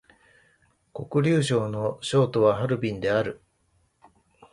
[0.95, 3.39] 黒竜江省の省都はハルビンである